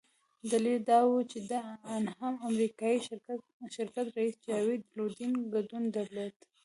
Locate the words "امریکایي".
2.49-2.99